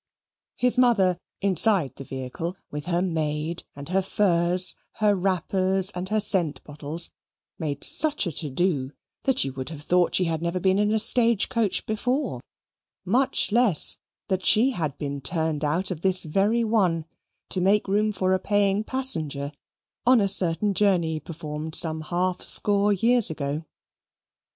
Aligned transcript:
His 0.55 0.79
mother, 0.79 1.19
inside 1.41 1.95
the 1.95 2.03
vehicle, 2.03 2.57
with 2.71 2.87
her 2.87 3.03
maid 3.03 3.65
and 3.75 3.87
her 3.89 4.01
furs, 4.01 4.73
her 4.93 5.15
wrappers, 5.15 5.91
and 5.91 6.09
her 6.09 6.19
scent 6.19 6.63
bottles, 6.63 7.11
made 7.59 7.83
such 7.83 8.25
a 8.25 8.31
to 8.31 8.49
do 8.49 8.93
that 9.25 9.43
you 9.45 9.53
would 9.53 9.69
have 9.69 9.83
thought 9.83 10.15
she 10.15 10.23
never 10.27 10.55
had 10.55 10.61
been 10.63 10.79
in 10.79 10.91
a 10.91 10.99
stage 10.99 11.49
coach 11.49 11.85
before 11.85 12.41
much 13.05 13.51
less, 13.51 13.97
that 14.27 14.43
she 14.43 14.71
had 14.71 14.97
been 14.97 15.21
turned 15.21 15.63
out 15.63 15.91
of 15.91 16.01
this 16.01 16.23
very 16.23 16.63
one 16.63 17.05
to 17.49 17.61
make 17.61 17.87
room 17.87 18.11
for 18.11 18.33
a 18.33 18.39
paying 18.39 18.83
passenger 18.83 19.51
on 20.03 20.19
a 20.19 20.27
certain 20.27 20.73
journey 20.73 21.19
performed 21.19 21.75
some 21.75 22.01
half 22.01 22.41
score 22.41 22.91
years 22.91 23.29
ago. 23.29 23.65